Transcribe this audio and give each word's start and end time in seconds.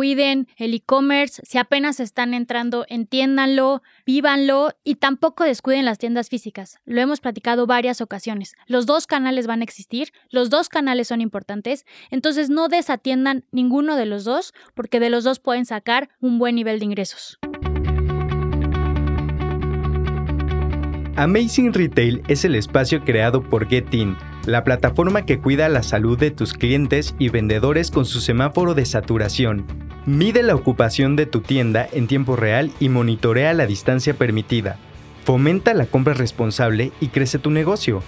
cuiden 0.00 0.48
el 0.56 0.72
e-commerce, 0.72 1.42
si 1.44 1.58
apenas 1.58 2.00
están 2.00 2.32
entrando, 2.32 2.86
entiéndanlo, 2.88 3.82
vívanlo 4.06 4.70
y 4.82 4.94
tampoco 4.94 5.44
descuiden 5.44 5.84
las 5.84 5.98
tiendas 5.98 6.30
físicas. 6.30 6.78
Lo 6.86 7.02
hemos 7.02 7.20
platicado 7.20 7.66
varias 7.66 8.00
ocasiones. 8.00 8.54
Los 8.66 8.86
dos 8.86 9.06
canales 9.06 9.46
van 9.46 9.60
a 9.60 9.64
existir, 9.64 10.14
los 10.30 10.48
dos 10.48 10.70
canales 10.70 11.08
son 11.08 11.20
importantes, 11.20 11.84
entonces 12.10 12.48
no 12.48 12.68
desatiendan 12.68 13.44
ninguno 13.52 13.94
de 13.94 14.06
los 14.06 14.24
dos 14.24 14.54
porque 14.72 15.00
de 15.00 15.10
los 15.10 15.22
dos 15.22 15.38
pueden 15.38 15.66
sacar 15.66 16.08
un 16.18 16.38
buen 16.38 16.54
nivel 16.54 16.78
de 16.78 16.86
ingresos. 16.86 17.38
Amazing 21.16 21.74
Retail 21.74 22.22
es 22.26 22.46
el 22.46 22.54
espacio 22.54 23.04
creado 23.04 23.42
por 23.42 23.68
Getin, 23.68 24.16
la 24.46 24.64
plataforma 24.64 25.26
que 25.26 25.40
cuida 25.40 25.68
la 25.68 25.82
salud 25.82 26.18
de 26.18 26.30
tus 26.30 26.54
clientes 26.54 27.14
y 27.18 27.28
vendedores 27.28 27.90
con 27.90 28.06
su 28.06 28.22
semáforo 28.22 28.72
de 28.72 28.86
saturación. 28.86 29.89
Mide 30.06 30.42
la 30.42 30.54
ocupación 30.54 31.14
de 31.14 31.26
tu 31.26 31.42
tienda 31.42 31.86
en 31.92 32.06
tiempo 32.06 32.34
real 32.34 32.72
y 32.80 32.88
monitorea 32.88 33.52
la 33.52 33.66
distancia 33.66 34.14
permitida. 34.14 34.78
Fomenta 35.24 35.74
la 35.74 35.84
compra 35.86 36.14
responsable 36.14 36.90
y 37.00 37.08
crece 37.08 37.38
tu 37.38 37.50
negocio. 37.50 38.02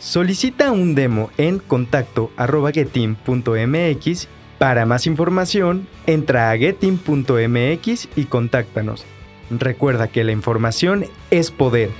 Solicita 0.00 0.72
un 0.72 0.94
demo 0.94 1.30
en 1.36 1.58
contacto.getin.mx. 1.58 4.28
Para 4.58 4.86
más 4.86 5.06
información, 5.06 5.86
entra 6.06 6.50
a 6.50 6.56
getin.mx 6.56 8.08
y 8.16 8.24
contáctanos. 8.24 9.04
Recuerda 9.50 10.08
que 10.08 10.24
la 10.24 10.32
información 10.32 11.04
es 11.30 11.50
poder. 11.50 11.90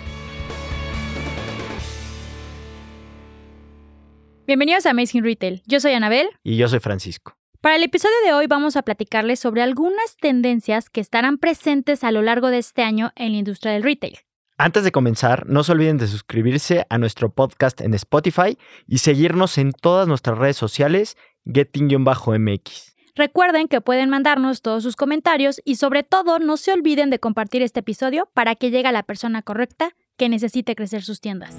Bienvenidos 4.47 4.87
a 4.87 4.91
Amazing 4.91 5.25
Retail. 5.25 5.63
Yo 5.67 5.81
soy 5.81 5.93
Anabel. 5.93 6.29
Y 6.43 6.57
yo 6.57 6.69
soy 6.69 6.81
Francisco. 6.81 7.36
Para 7.61 7.77
el 7.77 7.83
episodio 7.83 8.15
de 8.25 8.33
hoy 8.33 8.47
vamos 8.47 8.77
a 8.77 8.83
platicarles 8.83 9.41
sobre 9.41 9.63
algunas 9.63 10.17
tendencias 10.21 10.91
que 10.91 11.01
estarán 11.01 11.39
presentes 11.39 12.05
a 12.05 12.13
lo 12.13 12.23
largo 12.23 12.49
de 12.49 12.59
este 12.59 12.83
año 12.83 13.13
en 13.17 13.33
la 13.33 13.39
industria 13.39 13.73
del 13.73 13.83
retail. 13.83 14.19
Antes 14.59 14.85
de 14.85 14.93
comenzar, 14.93 15.47
no 15.47 15.65
se 15.65 15.73
olviden 15.73 15.99
de 15.99 16.07
suscribirse 16.07 16.87
a 16.89 16.99
nuestro 16.99 17.31
podcast 17.31 17.81
en 17.81 17.95
Spotify 17.95 18.59
y 18.87 18.99
seguirnos 18.99 19.59
en 19.59 19.73
todas 19.73 20.09
nuestras 20.09 20.39
redes 20.39 20.57
sociales, 20.57 21.17
getting-mx. 21.45 22.95
Recuerden 23.15 23.69
que 23.69 23.81
pueden 23.81 24.11
mandarnos 24.11 24.63
todos 24.63 24.83
sus 24.83 24.97
comentarios 24.97 25.61
y 25.65 25.77
sobre 25.77 26.03
todo 26.03 26.39
no 26.39 26.57
se 26.57 26.73
olviden 26.73 27.11
de 27.11 27.19
compartir 27.19 27.63
este 27.63 27.81
episodio 27.81 28.29
para 28.35 28.55
que 28.55 28.71
llegue 28.71 28.89
a 28.89 28.93
la 28.93 29.03
persona 29.03 29.43
correcta 29.43 29.91
que 30.17 30.29
necesite 30.29 30.75
crecer 30.75 31.03
sus 31.03 31.21
tiendas. 31.21 31.55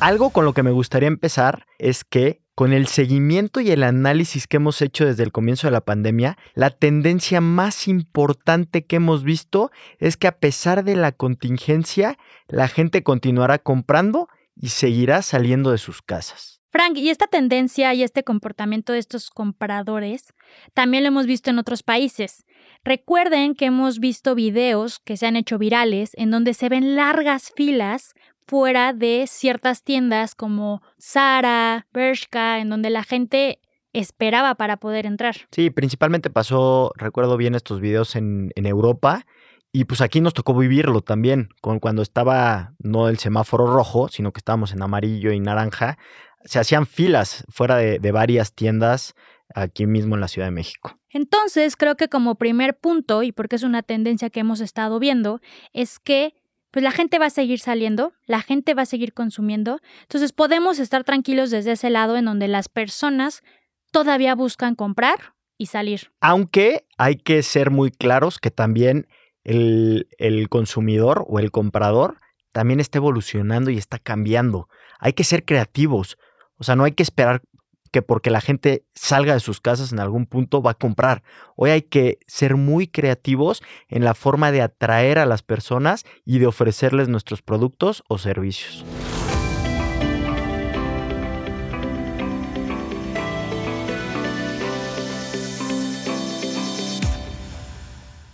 Algo 0.00 0.30
con 0.30 0.46
lo 0.46 0.54
que 0.54 0.62
me 0.62 0.70
gustaría 0.70 1.08
empezar 1.08 1.66
es 1.78 2.04
que 2.04 2.40
con 2.54 2.72
el 2.72 2.86
seguimiento 2.86 3.60
y 3.60 3.70
el 3.70 3.82
análisis 3.82 4.46
que 4.46 4.56
hemos 4.56 4.80
hecho 4.80 5.04
desde 5.04 5.24
el 5.24 5.30
comienzo 5.30 5.66
de 5.66 5.72
la 5.72 5.82
pandemia, 5.82 6.38
la 6.54 6.70
tendencia 6.70 7.42
más 7.42 7.86
importante 7.86 8.86
que 8.86 8.96
hemos 8.96 9.24
visto 9.24 9.70
es 9.98 10.16
que 10.16 10.26
a 10.26 10.38
pesar 10.38 10.84
de 10.84 10.96
la 10.96 11.12
contingencia, 11.12 12.18
la 12.48 12.68
gente 12.68 13.02
continuará 13.02 13.58
comprando 13.58 14.28
y 14.56 14.68
seguirá 14.68 15.20
saliendo 15.20 15.70
de 15.70 15.78
sus 15.78 16.00
casas. 16.00 16.60
Frank, 16.72 16.96
y 16.96 17.10
esta 17.10 17.26
tendencia 17.26 17.92
y 17.94 18.04
este 18.04 18.22
comportamiento 18.22 18.92
de 18.92 19.00
estos 19.00 19.30
compradores 19.30 20.32
también 20.72 21.02
lo 21.02 21.08
hemos 21.08 21.26
visto 21.26 21.50
en 21.50 21.58
otros 21.58 21.82
países. 21.82 22.44
Recuerden 22.84 23.54
que 23.54 23.66
hemos 23.66 23.98
visto 23.98 24.36
videos 24.36 25.00
que 25.00 25.16
se 25.16 25.26
han 25.26 25.34
hecho 25.34 25.58
virales 25.58 26.12
en 26.14 26.30
donde 26.30 26.54
se 26.54 26.68
ven 26.68 26.94
largas 26.94 27.52
filas 27.56 28.14
fuera 28.50 28.92
de 28.92 29.26
ciertas 29.28 29.84
tiendas 29.84 30.34
como 30.34 30.82
Zara, 31.00 31.86
Bershka, 31.92 32.58
en 32.58 32.68
donde 32.68 32.90
la 32.90 33.04
gente 33.04 33.60
esperaba 33.92 34.56
para 34.56 34.76
poder 34.78 35.06
entrar. 35.06 35.36
Sí, 35.52 35.70
principalmente 35.70 36.30
pasó, 36.30 36.90
recuerdo 36.96 37.36
bien 37.36 37.54
estos 37.54 37.80
videos 37.80 38.16
en, 38.16 38.50
en 38.56 38.66
Europa. 38.66 39.24
Y 39.70 39.84
pues 39.84 40.00
aquí 40.00 40.20
nos 40.20 40.34
tocó 40.34 40.52
vivirlo 40.58 41.00
también, 41.00 41.50
con 41.60 41.78
cuando 41.78 42.02
estaba 42.02 42.74
no 42.80 43.08
el 43.08 43.18
semáforo 43.18 43.72
rojo, 43.72 44.08
sino 44.08 44.32
que 44.32 44.38
estábamos 44.38 44.72
en 44.72 44.82
amarillo 44.82 45.30
y 45.30 45.38
naranja, 45.38 45.96
se 46.44 46.58
hacían 46.58 46.86
filas 46.86 47.44
fuera 47.50 47.76
de, 47.76 48.00
de 48.00 48.10
varias 48.10 48.52
tiendas 48.52 49.14
aquí 49.54 49.86
mismo 49.86 50.16
en 50.16 50.22
la 50.22 50.28
Ciudad 50.28 50.48
de 50.48 50.52
México. 50.52 50.98
Entonces, 51.08 51.76
creo 51.76 51.94
que 51.94 52.08
como 52.08 52.34
primer 52.34 52.76
punto, 52.76 53.22
y 53.22 53.30
porque 53.30 53.54
es 53.54 53.62
una 53.62 53.84
tendencia 53.84 54.28
que 54.28 54.40
hemos 54.40 54.60
estado 54.60 54.98
viendo, 54.98 55.40
es 55.72 56.00
que 56.00 56.34
pues 56.70 56.82
la 56.82 56.92
gente 56.92 57.18
va 57.18 57.26
a 57.26 57.30
seguir 57.30 57.60
saliendo, 57.60 58.12
la 58.26 58.40
gente 58.40 58.74
va 58.74 58.82
a 58.82 58.86
seguir 58.86 59.12
consumiendo. 59.12 59.80
Entonces 60.02 60.32
podemos 60.32 60.78
estar 60.78 61.04
tranquilos 61.04 61.50
desde 61.50 61.72
ese 61.72 61.90
lado 61.90 62.16
en 62.16 62.24
donde 62.24 62.48
las 62.48 62.68
personas 62.68 63.42
todavía 63.90 64.34
buscan 64.34 64.74
comprar 64.74 65.34
y 65.58 65.66
salir. 65.66 66.12
Aunque 66.20 66.86
hay 66.96 67.16
que 67.16 67.42
ser 67.42 67.70
muy 67.70 67.90
claros 67.90 68.38
que 68.38 68.50
también 68.50 69.06
el, 69.44 70.06
consumidor 70.48 71.24
o 71.28 71.38
el 71.38 71.50
comprador 71.50 72.18
también 72.52 72.80
está 72.80 72.98
evolucionando 72.98 73.70
y 73.70 73.76
está 73.76 73.98
cambiando. 73.98 74.68
Hay 74.98 75.12
que 75.12 75.24
ser 75.24 75.44
creativos. 75.44 76.18
O 76.56 76.64
sea, 76.64 76.76
no 76.76 76.84
hay 76.84 76.92
que 76.92 77.02
esperar 77.02 77.42
que 77.90 78.02
porque 78.02 78.30
la 78.30 78.40
gente 78.40 78.84
salga 78.94 79.34
de 79.34 79.40
sus 79.40 79.60
casas 79.60 79.92
en 79.92 80.00
algún 80.00 80.26
punto 80.26 80.62
va 80.62 80.72
a 80.72 80.74
comprar. 80.74 81.22
Hoy 81.56 81.70
hay 81.70 81.82
que 81.82 82.18
ser 82.26 82.56
muy 82.56 82.86
creativos 82.86 83.62
en 83.88 84.04
la 84.04 84.14
forma 84.14 84.52
de 84.52 84.62
atraer 84.62 85.18
a 85.18 85.26
las 85.26 85.42
personas 85.42 86.04
y 86.24 86.38
de 86.38 86.46
ofrecerles 86.46 87.08
nuestros 87.08 87.42
productos 87.42 88.04
o 88.08 88.18
servicios. 88.18 88.84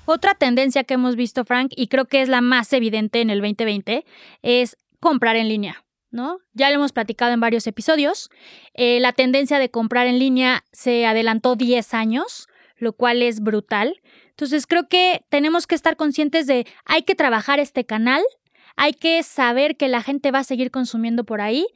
Otra 0.09 0.35
tendencia 0.35 0.85
que 0.85 0.95
hemos 0.95 1.17
visto, 1.17 1.45
Frank, 1.45 1.73
y 1.75 1.89
creo 1.89 2.05
que 2.05 2.23
es 2.23 2.29
la 2.29 2.41
más 2.41 2.73
evidente 2.73 3.21
en 3.21 3.29
el 3.29 3.41
2020, 3.41 4.05
es 4.43 4.77
comprar 5.01 5.35
en 5.35 5.49
línea. 5.49 5.86
Ya 6.53 6.71
lo 6.71 6.77
hemos 6.77 6.93
platicado 6.93 7.33
en 7.33 7.41
varios 7.41 7.67
episodios. 7.67 8.31
Eh, 8.75 9.01
la 9.01 9.13
tendencia 9.13 9.59
de 9.59 9.71
comprar 9.71 10.07
en 10.07 10.19
línea 10.19 10.65
se 10.73 11.07
adelantó 11.07 11.57
10 11.57 11.95
años, 11.95 12.49
lo 12.77 12.93
cual 12.93 13.23
es 13.23 13.41
brutal. 13.41 14.01
Entonces 14.31 14.67
creo 14.67 14.89
que 14.89 15.25
tenemos 15.29 15.67
que 15.67 15.75
estar 15.75 15.97
conscientes 15.97 16.47
de 16.47 16.67
hay 16.85 17.03
que 17.03 17.15
trabajar 17.15 17.59
este 17.59 17.85
canal, 17.87 18.23
hay 18.77 18.93
que 18.93 19.23
saber 19.23 19.77
que 19.77 19.89
la 19.89 20.03
gente 20.03 20.31
va 20.31 20.41
a 20.41 20.45
seguir 20.45 20.71
consumiendo 20.71 21.25
por 21.25 21.41
ahí 21.41 21.67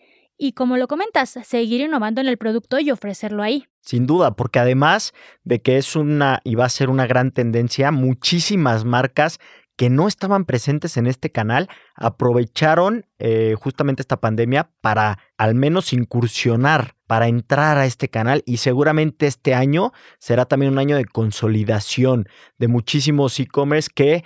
y 0.42 0.52
como 0.52 0.78
lo 0.78 0.88
comentas, 0.88 1.38
seguir 1.44 1.82
innovando 1.82 2.22
en 2.22 2.26
el 2.26 2.38
producto 2.38 2.78
y 2.80 2.90
ofrecerlo 2.90 3.42
ahí. 3.42 3.66
Sin 3.82 4.06
duda, 4.06 4.36
porque 4.36 4.58
además 4.58 5.12
de 5.44 5.60
que 5.60 5.76
es 5.76 5.96
una 5.96 6.40
y 6.44 6.54
va 6.54 6.64
a 6.64 6.70
ser 6.70 6.88
una 6.88 7.06
gran 7.06 7.30
tendencia, 7.30 7.90
muchísimas 7.90 8.86
marcas 8.86 9.38
que 9.80 9.88
no 9.88 10.08
estaban 10.08 10.44
presentes 10.44 10.98
en 10.98 11.06
este 11.06 11.32
canal 11.32 11.70
aprovecharon 11.94 13.06
eh, 13.18 13.54
justamente 13.58 14.02
esta 14.02 14.20
pandemia 14.20 14.68
para 14.82 15.18
al 15.38 15.54
menos 15.54 15.94
incursionar, 15.94 16.96
para 17.06 17.28
entrar 17.28 17.78
a 17.78 17.86
este 17.86 18.10
canal 18.10 18.42
y 18.44 18.58
seguramente 18.58 19.26
este 19.26 19.54
año 19.54 19.94
será 20.18 20.44
también 20.44 20.72
un 20.72 20.78
año 20.78 20.98
de 20.98 21.06
consolidación 21.06 22.28
de 22.58 22.68
muchísimos 22.68 23.40
e-commerce 23.40 23.88
que, 23.94 24.22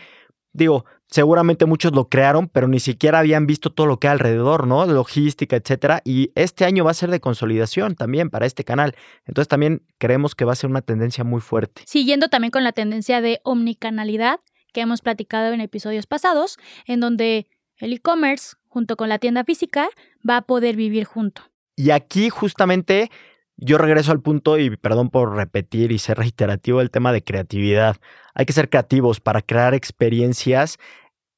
digo, 0.52 0.86
seguramente 1.06 1.66
muchos 1.66 1.92
lo 1.92 2.08
crearon, 2.08 2.48
pero 2.48 2.66
ni 2.66 2.80
siquiera 2.80 3.20
habían 3.20 3.46
visto 3.46 3.70
todo 3.70 3.86
lo 3.86 4.00
que 4.00 4.08
hay 4.08 4.14
alrededor, 4.14 4.66
¿no? 4.66 4.84
Logística, 4.86 5.54
etcétera. 5.54 6.02
Y 6.04 6.32
este 6.34 6.64
año 6.64 6.84
va 6.84 6.90
a 6.90 6.94
ser 6.94 7.12
de 7.12 7.20
consolidación 7.20 7.94
también 7.94 8.28
para 8.28 8.46
este 8.46 8.64
canal. 8.64 8.96
Entonces 9.24 9.46
también 9.46 9.86
creemos 9.98 10.34
que 10.34 10.44
va 10.44 10.50
a 10.50 10.56
ser 10.56 10.68
una 10.68 10.82
tendencia 10.82 11.22
muy 11.22 11.40
fuerte. 11.40 11.82
Siguiendo 11.86 12.26
también 12.26 12.50
con 12.50 12.64
la 12.64 12.72
tendencia 12.72 13.20
de 13.20 13.38
omnicanalidad, 13.44 14.40
que 14.74 14.82
hemos 14.82 15.00
platicado 15.00 15.54
en 15.54 15.62
episodios 15.62 16.06
pasados, 16.06 16.58
en 16.86 17.00
donde 17.00 17.46
el 17.78 17.94
e-commerce 17.94 18.56
junto 18.68 18.96
con 18.96 19.08
la 19.08 19.18
tienda 19.18 19.44
física 19.44 19.88
va 20.28 20.36
a 20.36 20.42
poder 20.42 20.76
vivir 20.76 21.04
junto. 21.04 21.42
Y 21.76 21.90
aquí 21.90 22.28
justamente 22.28 23.10
yo 23.56 23.78
regreso 23.78 24.12
al 24.12 24.20
punto 24.20 24.58
y 24.58 24.76
perdón 24.76 25.10
por 25.10 25.34
repetir 25.36 25.92
y 25.92 25.98
ser 25.98 26.18
reiterativo 26.18 26.80
el 26.80 26.90
tema 26.90 27.12
de 27.12 27.22
creatividad. 27.22 27.96
Hay 28.34 28.46
que 28.46 28.52
ser 28.52 28.68
creativos 28.68 29.20
para 29.20 29.42
crear 29.42 29.74
experiencias 29.74 30.78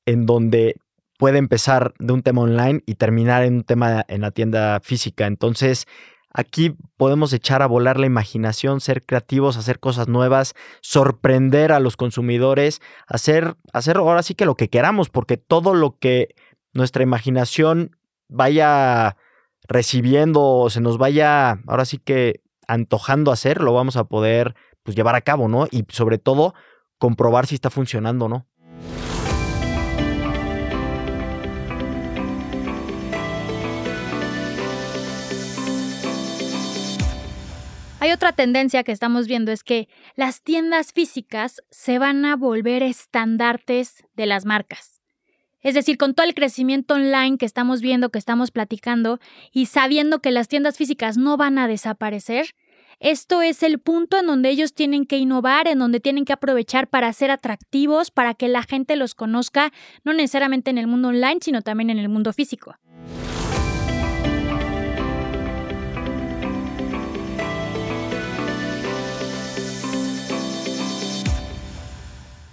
en 0.06 0.24
donde 0.24 0.76
puede 1.18 1.38
empezar 1.38 1.94
de 1.98 2.12
un 2.12 2.22
tema 2.22 2.42
online 2.42 2.82
y 2.86 2.94
terminar 2.94 3.44
en 3.44 3.56
un 3.56 3.64
tema 3.64 4.04
en 4.08 4.22
la 4.22 4.30
tienda 4.30 4.80
física. 4.80 5.26
Entonces, 5.26 5.86
Aquí 6.38 6.76
podemos 6.98 7.32
echar 7.32 7.62
a 7.62 7.66
volar 7.66 7.98
la 7.98 8.04
imaginación, 8.04 8.82
ser 8.82 9.06
creativos, 9.06 9.56
hacer 9.56 9.80
cosas 9.80 10.06
nuevas, 10.06 10.52
sorprender 10.82 11.72
a 11.72 11.80
los 11.80 11.96
consumidores, 11.96 12.82
hacer, 13.06 13.56
hacer 13.72 13.96
ahora 13.96 14.22
sí 14.22 14.34
que 14.34 14.44
lo 14.44 14.54
que 14.54 14.68
queramos, 14.68 15.08
porque 15.08 15.38
todo 15.38 15.72
lo 15.72 15.96
que 15.98 16.34
nuestra 16.74 17.02
imaginación 17.02 17.96
vaya 18.28 19.16
recibiendo 19.66 20.42
o 20.42 20.68
se 20.68 20.82
nos 20.82 20.98
vaya 20.98 21.62
ahora 21.66 21.86
sí 21.86 21.96
que 21.96 22.42
antojando 22.68 23.32
hacer, 23.32 23.62
lo 23.62 23.72
vamos 23.72 23.96
a 23.96 24.04
poder 24.04 24.54
pues, 24.82 24.94
llevar 24.94 25.14
a 25.14 25.22
cabo, 25.22 25.48
¿no? 25.48 25.66
Y 25.70 25.86
sobre 25.88 26.18
todo 26.18 26.52
comprobar 26.98 27.46
si 27.46 27.54
está 27.54 27.70
funcionando 27.70 28.26
o 28.26 28.28
no. 28.28 28.46
Hay 38.06 38.12
otra 38.12 38.30
tendencia 38.30 38.84
que 38.84 38.92
estamos 38.92 39.26
viendo 39.26 39.50
es 39.50 39.64
que 39.64 39.88
las 40.14 40.40
tiendas 40.40 40.92
físicas 40.92 41.60
se 41.72 41.98
van 41.98 42.24
a 42.24 42.36
volver 42.36 42.84
estandartes 42.84 44.04
de 44.14 44.26
las 44.26 44.44
marcas. 44.44 45.00
Es 45.60 45.74
decir, 45.74 45.98
con 45.98 46.14
todo 46.14 46.24
el 46.24 46.32
crecimiento 46.32 46.94
online 46.94 47.36
que 47.36 47.46
estamos 47.46 47.80
viendo, 47.80 48.10
que 48.10 48.20
estamos 48.20 48.52
platicando 48.52 49.18
y 49.50 49.66
sabiendo 49.66 50.20
que 50.20 50.30
las 50.30 50.46
tiendas 50.46 50.76
físicas 50.76 51.16
no 51.16 51.36
van 51.36 51.58
a 51.58 51.66
desaparecer, 51.66 52.54
esto 53.00 53.42
es 53.42 53.64
el 53.64 53.80
punto 53.80 54.20
en 54.20 54.26
donde 54.26 54.50
ellos 54.50 54.72
tienen 54.72 55.04
que 55.04 55.18
innovar, 55.18 55.66
en 55.66 55.80
donde 55.80 55.98
tienen 55.98 56.24
que 56.24 56.32
aprovechar 56.32 56.86
para 56.86 57.12
ser 57.12 57.32
atractivos, 57.32 58.12
para 58.12 58.34
que 58.34 58.46
la 58.46 58.62
gente 58.62 58.94
los 58.94 59.16
conozca, 59.16 59.72
no 60.04 60.12
necesariamente 60.12 60.70
en 60.70 60.78
el 60.78 60.86
mundo 60.86 61.08
online, 61.08 61.38
sino 61.40 61.60
también 61.60 61.90
en 61.90 61.98
el 61.98 62.08
mundo 62.08 62.32
físico. 62.32 62.76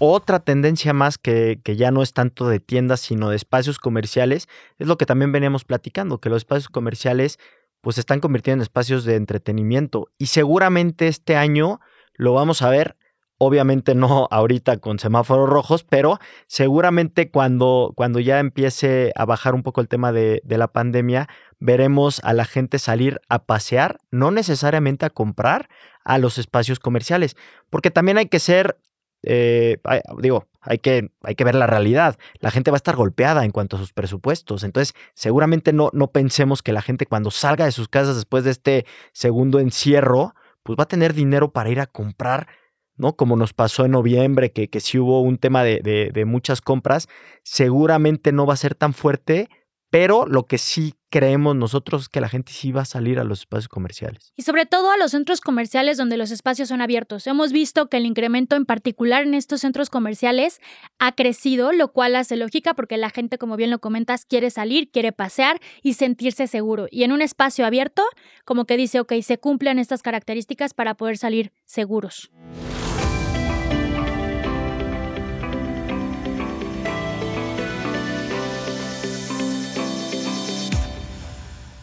Otra 0.05 0.41
tendencia 0.41 0.91
más 0.91 1.17
que, 1.17 1.61
que, 1.63 1.77
ya 1.77 1.89
no 1.89 2.03
es 2.03 2.11
tanto 2.11 2.49
de 2.49 2.59
tiendas, 2.59 2.99
sino 2.99 3.29
de 3.29 3.37
espacios 3.37 3.79
comerciales, 3.79 4.49
es 4.77 4.85
lo 4.85 4.97
que 4.97 5.05
también 5.05 5.31
veníamos 5.31 5.63
platicando, 5.63 6.19
que 6.19 6.27
los 6.27 6.39
espacios 6.39 6.67
comerciales 6.67 7.39
pues 7.79 7.95
se 7.95 8.01
están 8.01 8.19
convirtiendo 8.19 8.61
en 8.61 8.63
espacios 8.63 9.05
de 9.05 9.15
entretenimiento. 9.15 10.09
Y 10.17 10.25
seguramente 10.25 11.07
este 11.07 11.37
año 11.37 11.79
lo 12.15 12.33
vamos 12.33 12.61
a 12.63 12.69
ver, 12.69 12.97
obviamente 13.37 13.95
no 13.95 14.27
ahorita 14.29 14.75
con 14.75 14.99
semáforos 14.99 15.47
rojos, 15.47 15.85
pero 15.85 16.19
seguramente 16.47 17.31
cuando, 17.31 17.93
cuando 17.95 18.19
ya 18.19 18.39
empiece 18.39 19.13
a 19.15 19.23
bajar 19.23 19.55
un 19.55 19.63
poco 19.63 19.79
el 19.79 19.87
tema 19.87 20.11
de, 20.11 20.41
de 20.43 20.57
la 20.57 20.67
pandemia, 20.67 21.29
veremos 21.59 22.19
a 22.25 22.33
la 22.33 22.43
gente 22.43 22.77
salir 22.77 23.21
a 23.29 23.45
pasear, 23.45 23.99
no 24.11 24.31
necesariamente 24.31 25.05
a 25.05 25.11
comprar 25.11 25.69
a 26.03 26.17
los 26.17 26.37
espacios 26.37 26.79
comerciales, 26.79 27.37
porque 27.69 27.89
también 27.89 28.17
hay 28.17 28.25
que 28.25 28.39
ser 28.39 28.75
eh, 29.23 29.77
digo, 30.19 30.47
hay 30.61 30.77
que, 30.79 31.09
hay 31.23 31.35
que 31.35 31.43
ver 31.43 31.55
la 31.55 31.67
realidad. 31.67 32.17
La 32.39 32.51
gente 32.51 32.71
va 32.71 32.75
a 32.75 32.77
estar 32.77 32.95
golpeada 32.95 33.43
en 33.45 33.51
cuanto 33.51 33.75
a 33.75 33.79
sus 33.79 33.93
presupuestos. 33.93 34.63
Entonces, 34.63 34.93
seguramente 35.13 35.73
no, 35.73 35.89
no 35.93 36.07
pensemos 36.07 36.61
que 36.61 36.73
la 36.73 36.81
gente 36.81 37.05
cuando 37.05 37.31
salga 37.31 37.65
de 37.65 37.71
sus 37.71 37.87
casas 37.87 38.15
después 38.15 38.43
de 38.43 38.51
este 38.51 38.85
segundo 39.11 39.59
encierro, 39.59 40.35
pues 40.63 40.77
va 40.77 40.83
a 40.83 40.87
tener 40.87 41.13
dinero 41.13 41.51
para 41.51 41.69
ir 41.69 41.79
a 41.79 41.87
comprar, 41.87 42.47
¿no? 42.95 43.15
Como 43.15 43.35
nos 43.35 43.53
pasó 43.53 43.85
en 43.85 43.91
noviembre, 43.91 44.51
que, 44.51 44.69
que 44.69 44.79
sí 44.79 44.99
hubo 44.99 45.21
un 45.21 45.37
tema 45.37 45.63
de, 45.63 45.81
de, 45.83 46.11
de 46.13 46.25
muchas 46.25 46.61
compras, 46.61 47.07
seguramente 47.43 48.31
no 48.31 48.45
va 48.45 48.53
a 48.53 48.57
ser 48.57 48.75
tan 48.75 48.93
fuerte 48.93 49.49
pero 49.93 50.25
lo 50.25 50.47
que 50.47 50.57
sí 50.57 50.95
creemos 51.11 51.55
nosotros 51.55 52.01
es 52.01 52.09
que 52.09 52.19
la 52.19 52.27
gente 52.27 52.51
sí 52.51 52.71
va 52.71 52.81
a 52.81 52.85
salir 52.85 53.19
a 53.19 53.23
los 53.23 53.41
espacios 53.41 53.67
comerciales. 53.67 54.33
Y 54.35 54.41
sobre 54.41 54.65
todo 54.65 54.89
a 54.89 54.97
los 54.97 55.11
centros 55.11 55.39
comerciales 55.39 55.97
donde 55.97 56.17
los 56.17 56.31
espacios 56.31 56.69
son 56.69 56.81
abiertos. 56.81 57.27
Hemos 57.27 57.51
visto 57.51 57.89
que 57.89 57.97
el 57.97 58.07
incremento 58.07 58.55
en 58.55 58.65
particular 58.65 59.21
en 59.21 59.35
estos 59.35 59.61
centros 59.61 59.91
comerciales 59.91 60.61
ha 60.97 61.11
crecido, 61.11 61.73
lo 61.73 61.91
cual 61.91 62.15
hace 62.15 62.37
lógica 62.37 62.73
porque 62.73 62.97
la 62.97 63.11
gente, 63.11 63.37
como 63.37 63.55
bien 63.55 63.69
lo 63.69 63.77
comentas, 63.77 64.25
quiere 64.25 64.49
salir, 64.49 64.89
quiere 64.89 65.11
pasear 65.11 65.59
y 65.83 65.93
sentirse 65.93 66.47
seguro. 66.47 66.87
Y 66.89 67.03
en 67.03 67.11
un 67.11 67.21
espacio 67.21 67.63
abierto, 67.63 68.01
como 68.45 68.65
que 68.65 68.77
dice, 68.77 68.99
ok, 68.99 69.13
se 69.21 69.37
cumplen 69.37 69.77
estas 69.77 70.01
características 70.01 70.73
para 70.73 70.95
poder 70.95 71.19
salir 71.19 71.53
seguros. 71.65 72.31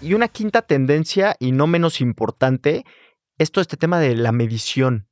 Y 0.02 0.14
una 0.14 0.28
quinta 0.28 0.62
tendencia, 0.62 1.36
y 1.38 1.52
no 1.52 1.66
menos 1.66 2.00
importante, 2.00 2.84
es 3.38 3.52
todo 3.52 3.60
este 3.60 3.76
tema 3.76 4.00
de 4.00 4.16
la 4.16 4.32
medición. 4.32 5.06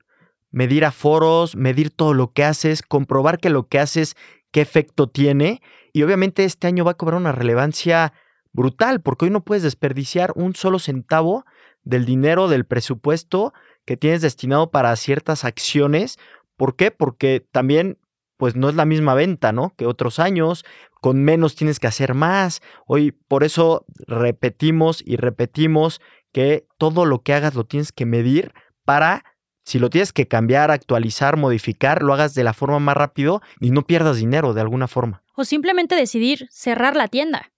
Medir 0.50 0.86
aforos, 0.86 1.56
medir 1.56 1.90
todo 1.90 2.14
lo 2.14 2.32
que 2.32 2.44
haces, 2.44 2.82
comprobar 2.82 3.38
que 3.38 3.50
lo 3.50 3.68
que 3.68 3.78
haces, 3.78 4.16
qué 4.50 4.62
efecto 4.62 5.06
tiene. 5.06 5.60
Y 5.92 6.02
obviamente 6.04 6.44
este 6.44 6.68
año 6.68 6.84
va 6.84 6.92
a 6.92 6.96
cobrar 6.96 7.20
una 7.20 7.32
relevancia 7.32 8.14
brutal, 8.52 9.02
porque 9.02 9.26
hoy 9.26 9.30
no 9.30 9.44
puedes 9.44 9.62
desperdiciar 9.62 10.32
un 10.36 10.54
solo 10.54 10.78
centavo 10.78 11.44
del 11.82 12.06
dinero, 12.06 12.48
del 12.48 12.64
presupuesto 12.64 13.52
que 13.84 13.98
tienes 13.98 14.22
destinado 14.22 14.70
para 14.70 14.96
ciertas 14.96 15.44
acciones. 15.44 16.18
¿Por 16.56 16.76
qué? 16.76 16.90
Porque 16.90 17.46
también 17.52 17.98
pues 18.38 18.56
no 18.56 18.70
es 18.70 18.76
la 18.76 18.86
misma 18.86 19.14
venta, 19.14 19.52
¿no? 19.52 19.74
Que 19.76 19.84
otros 19.84 20.18
años, 20.18 20.64
con 21.02 21.22
menos 21.22 21.56
tienes 21.56 21.78
que 21.78 21.88
hacer 21.88 22.14
más. 22.14 22.62
Hoy 22.86 23.12
por 23.12 23.44
eso 23.44 23.84
repetimos 24.06 25.02
y 25.04 25.16
repetimos 25.16 26.00
que 26.32 26.66
todo 26.78 27.04
lo 27.04 27.22
que 27.22 27.34
hagas 27.34 27.54
lo 27.54 27.64
tienes 27.64 27.92
que 27.92 28.06
medir 28.06 28.52
para, 28.84 29.24
si 29.64 29.78
lo 29.78 29.90
tienes 29.90 30.12
que 30.12 30.28
cambiar, 30.28 30.70
actualizar, 30.70 31.36
modificar, 31.36 32.02
lo 32.02 32.14
hagas 32.14 32.34
de 32.34 32.44
la 32.44 32.54
forma 32.54 32.78
más 32.78 32.96
rápido 32.96 33.42
y 33.60 33.70
no 33.70 33.82
pierdas 33.82 34.16
dinero 34.16 34.54
de 34.54 34.60
alguna 34.60 34.88
forma. 34.88 35.22
O 35.34 35.44
simplemente 35.44 35.94
decidir 35.94 36.48
cerrar 36.50 36.96
la 36.96 37.08
tienda. 37.08 37.52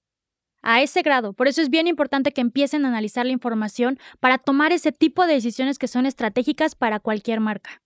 A 0.63 0.83
ese 0.83 1.01
grado. 1.01 1.33
Por 1.33 1.49
eso 1.49 1.63
es 1.63 1.71
bien 1.71 1.87
importante 1.87 2.33
que 2.33 2.43
empiecen 2.43 2.85
a 2.85 2.89
analizar 2.89 3.25
la 3.25 3.33
información 3.33 3.99
para 4.19 4.37
tomar 4.37 4.73
ese 4.73 4.93
tipo 4.93 5.27
de 5.27 5.33
decisiones 5.33 5.79
que 5.79 5.89
son 5.89 6.05
estratégicas 6.05 6.75
para 6.75 7.01
cualquier 7.01 7.41
marca. 7.41 7.81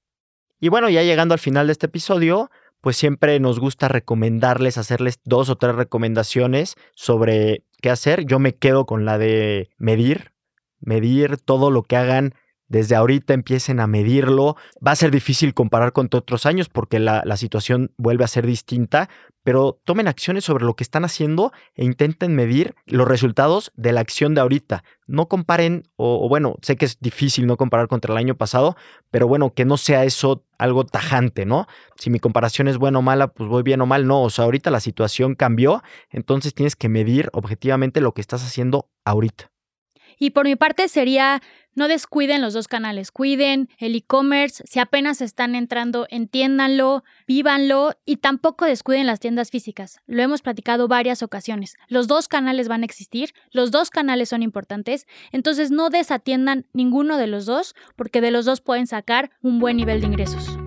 Y 0.58 0.70
bueno, 0.70 0.88
ya 0.88 1.02
llegando 1.02 1.34
al 1.34 1.38
final 1.38 1.66
de 1.66 1.72
este 1.72 1.86
episodio, 1.86 2.50
pues 2.84 2.98
siempre 2.98 3.40
nos 3.40 3.60
gusta 3.60 3.88
recomendarles, 3.88 4.76
hacerles 4.76 5.18
dos 5.24 5.48
o 5.48 5.56
tres 5.56 5.74
recomendaciones 5.74 6.74
sobre 6.94 7.64
qué 7.80 7.88
hacer. 7.88 8.26
Yo 8.26 8.38
me 8.38 8.56
quedo 8.56 8.84
con 8.84 9.06
la 9.06 9.16
de 9.16 9.70
medir, 9.78 10.32
medir 10.80 11.38
todo 11.38 11.70
lo 11.70 11.82
que 11.82 11.96
hagan 11.96 12.34
desde 12.68 12.96
ahorita 12.96 13.34
empiecen 13.34 13.80
a 13.80 13.86
medirlo. 13.86 14.56
Va 14.86 14.92
a 14.92 14.96
ser 14.96 15.10
difícil 15.10 15.54
comparar 15.54 15.92
con 15.92 16.08
otros 16.12 16.46
años 16.46 16.68
porque 16.68 16.98
la, 16.98 17.22
situación 17.36 17.92
vuelve 17.96 18.24
a 18.24 18.28
ser 18.28 18.46
distinta, 18.46 19.08
pero 19.42 19.80
tomen 19.84 20.08
acciones 20.08 20.44
sobre 20.44 20.64
lo 20.64 20.74
que 20.74 20.84
están 20.84 21.04
haciendo 21.04 21.52
e 21.74 21.84
intenten 21.84 22.34
medir 22.34 22.74
los 22.86 23.08
resultados 23.08 23.72
de 23.74 23.92
la 23.92 24.00
acción 24.00 24.34
de 24.34 24.40
ahorita. 24.40 24.84
No 25.06 25.26
comparen, 25.26 25.88
o, 25.96 26.24
o 26.24 26.28
bueno, 26.28 26.56
sé 26.62 26.76
que 26.76 26.84
es 26.84 26.98
difícil 27.00 27.46
no 27.46 27.56
comparar 27.56 27.88
contra 27.88 28.12
el 28.12 28.18
año 28.18 28.36
pasado, 28.36 28.76
pero 29.10 29.26
bueno, 29.26 29.52
que 29.52 29.64
no 29.64 29.76
sea 29.76 30.04
eso 30.04 30.44
algo 30.58 30.84
tajante, 30.84 31.44
¿no? 31.44 31.66
Si 31.96 32.10
mi 32.10 32.20
comparación 32.20 32.68
es 32.68 32.78
buena 32.78 33.00
o 33.00 33.02
mala, 33.02 33.28
pues 33.28 33.48
voy 33.48 33.62
bien 33.62 33.80
o 33.80 33.86
mal, 33.86 34.06
no. 34.06 34.22
O 34.22 34.30
sea, 34.30 34.44
ahorita 34.44 34.70
la 34.70 34.80
situación 34.80 35.34
cambió, 35.34 35.82
entonces 36.10 36.54
tienes 36.54 36.76
que 36.76 36.88
medir 36.88 37.28
objetivamente 37.32 38.00
lo 38.00 38.12
que 38.12 38.20
estás 38.20 38.44
haciendo 38.44 38.88
ahorita. 39.04 39.50
Y 40.18 40.30
por 40.30 40.44
mi 40.44 40.56
parte 40.56 40.88
sería, 40.88 41.42
no 41.74 41.88
descuiden 41.88 42.40
los 42.40 42.54
dos 42.54 42.68
canales, 42.68 43.10
cuiden 43.10 43.68
el 43.78 43.94
e-commerce, 43.94 44.62
si 44.66 44.80
apenas 44.80 45.20
están 45.20 45.54
entrando, 45.54 46.06
entiéndanlo, 46.10 47.04
vívanlo 47.26 47.92
y 48.04 48.16
tampoco 48.16 48.64
descuiden 48.64 49.06
las 49.06 49.20
tiendas 49.20 49.50
físicas. 49.50 50.00
Lo 50.06 50.22
hemos 50.22 50.42
platicado 50.42 50.88
varias 50.88 51.22
ocasiones. 51.22 51.76
Los 51.88 52.06
dos 52.06 52.28
canales 52.28 52.68
van 52.68 52.82
a 52.82 52.86
existir, 52.86 53.34
los 53.50 53.70
dos 53.70 53.90
canales 53.90 54.28
son 54.28 54.42
importantes, 54.42 55.06
entonces 55.32 55.70
no 55.70 55.90
desatiendan 55.90 56.66
ninguno 56.72 57.16
de 57.16 57.26
los 57.26 57.46
dos 57.46 57.74
porque 57.96 58.20
de 58.20 58.30
los 58.30 58.44
dos 58.44 58.60
pueden 58.60 58.86
sacar 58.86 59.30
un 59.42 59.58
buen 59.58 59.76
nivel 59.76 60.00
de 60.00 60.06
ingresos. 60.06 60.58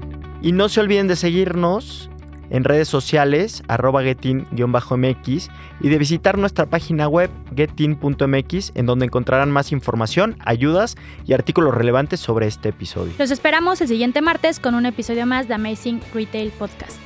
Y 0.41 0.51
no 0.51 0.69
se 0.69 0.79
olviden 0.79 1.07
de 1.07 1.15
seguirnos 1.15 2.09
en 2.49 2.63
redes 2.63 2.87
sociales, 2.87 3.63
arroba 3.67 4.03
getin-mx, 4.03 5.49
y 5.81 5.89
de 5.89 5.97
visitar 5.97 6.37
nuestra 6.37 6.65
página 6.65 7.07
web 7.07 7.29
getin.mx, 7.55 8.71
en 8.75 8.85
donde 8.85 9.05
encontrarán 9.05 9.51
más 9.51 9.71
información, 9.71 10.37
ayudas 10.45 10.95
y 11.25 11.33
artículos 11.33 11.73
relevantes 11.73 12.19
sobre 12.19 12.47
este 12.47 12.69
episodio. 12.69 13.13
Los 13.17 13.31
esperamos 13.31 13.81
el 13.81 13.87
siguiente 13.87 14.21
martes 14.21 14.59
con 14.59 14.75
un 14.75 14.85
episodio 14.85 15.25
más 15.25 15.47
de 15.47 15.53
Amazing 15.55 16.01
Retail 16.13 16.51
Podcast. 16.51 16.99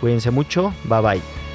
Cuídense 0.00 0.30
mucho, 0.30 0.72
bye 0.84 1.00
bye. 1.00 1.47